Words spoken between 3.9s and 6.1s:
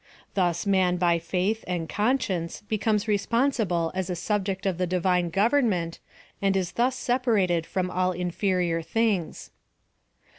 as a subject of the divine gov ernment,